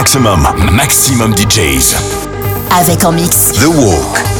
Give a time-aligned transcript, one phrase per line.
[0.00, 1.94] Maximum, maximum DJs.
[2.80, 3.52] Avec en mix.
[3.52, 4.39] The Walk.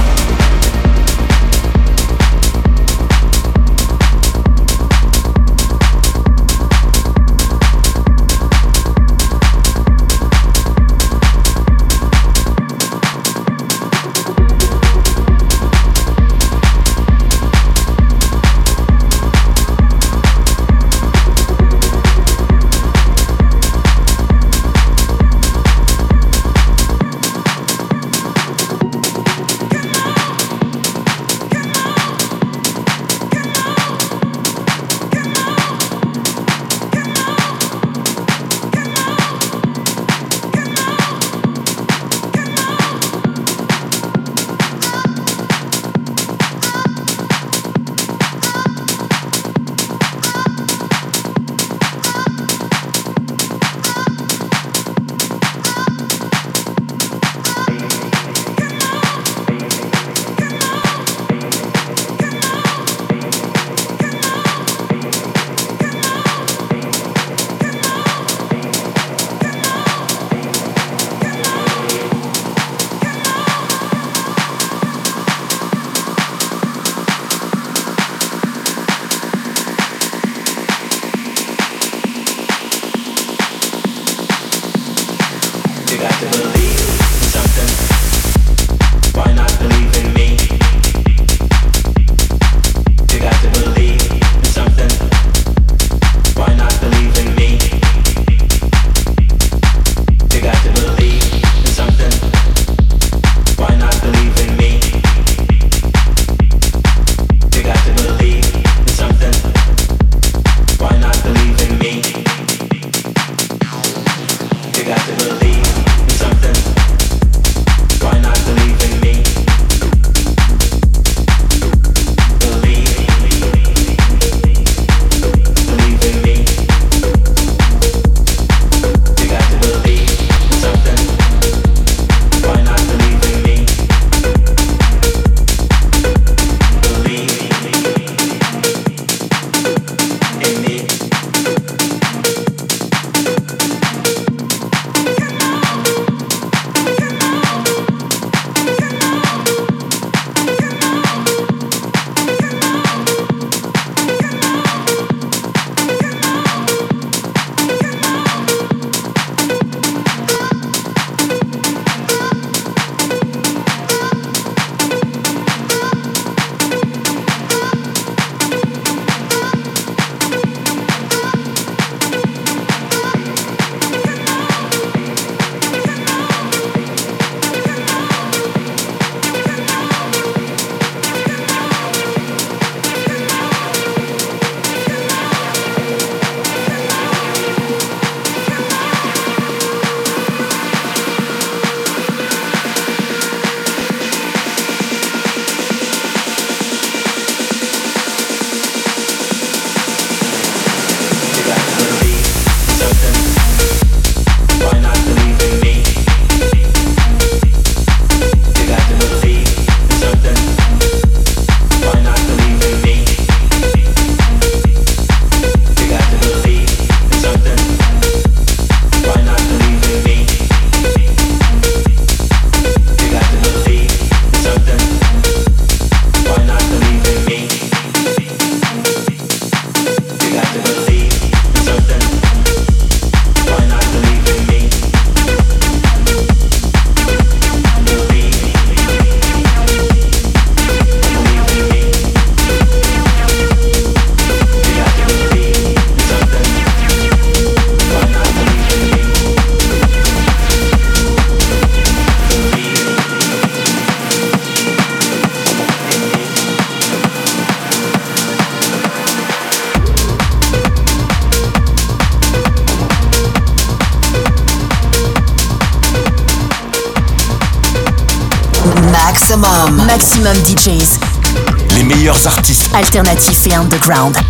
[273.81, 274.20] underground.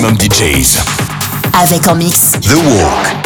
[0.00, 0.78] Maximum DJs.
[1.62, 3.25] Avec en mix The Walk.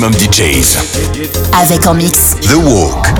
[0.00, 0.78] Maximum DJs.
[1.52, 3.19] Avec en mix The Walk.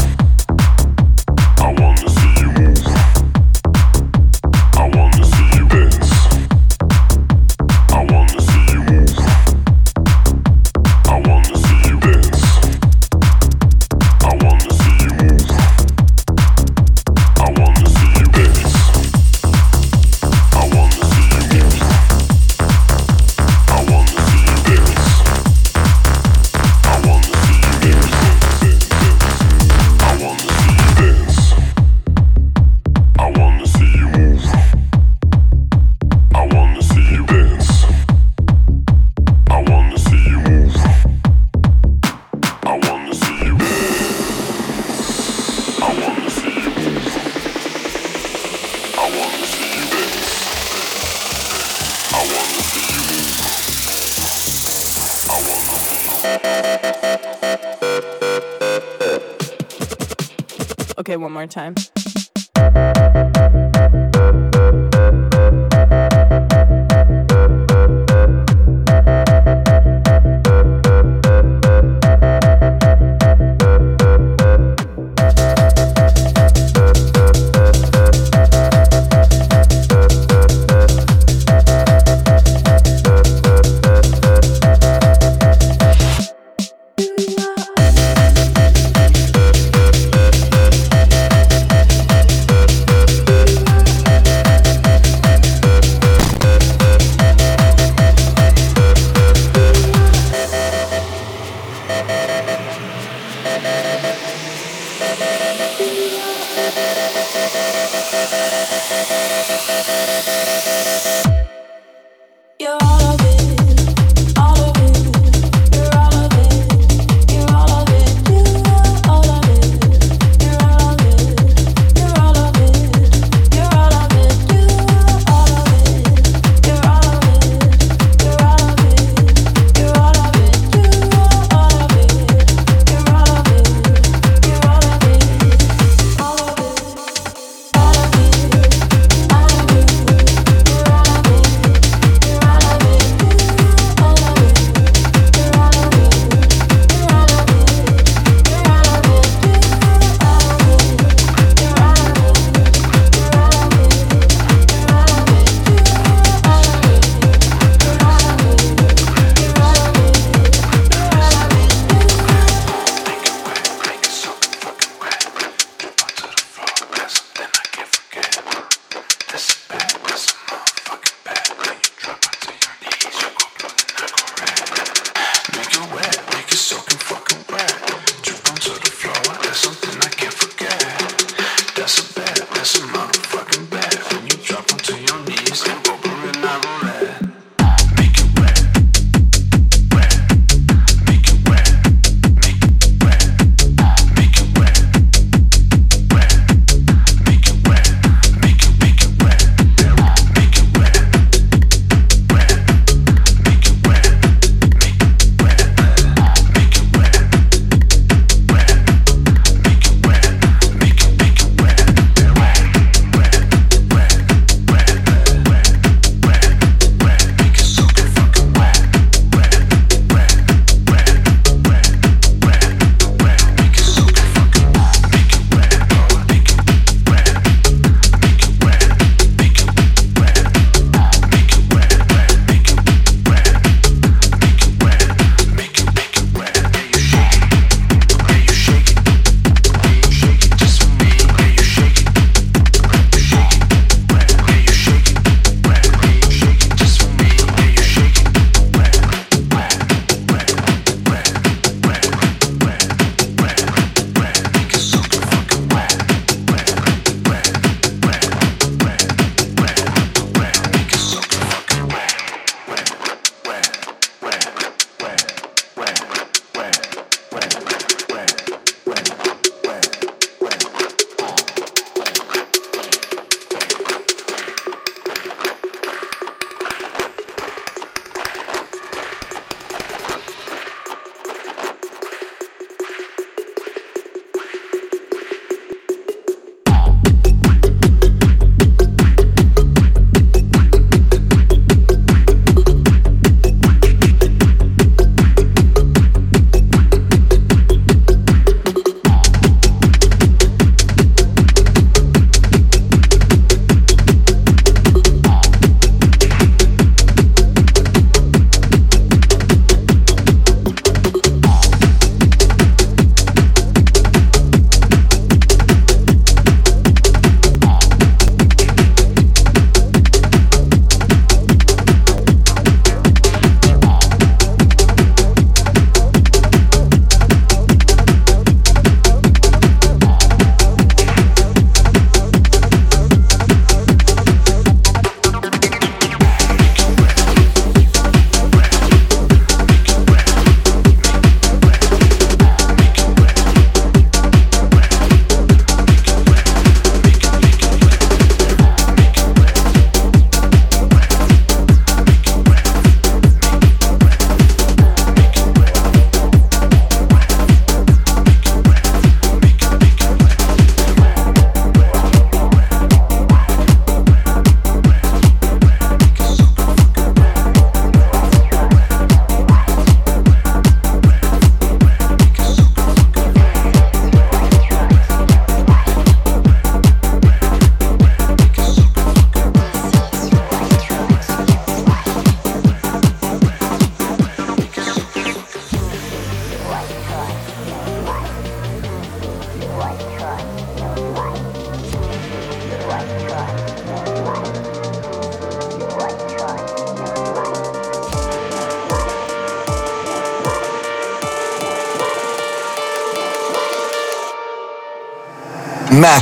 [61.21, 61.75] one more time.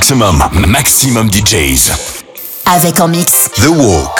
[0.00, 1.92] Maximum, maximum DJs.
[2.64, 3.50] Avec en mix.
[3.56, 4.19] The Walk.